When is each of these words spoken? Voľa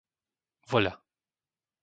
Voľa 0.69 0.93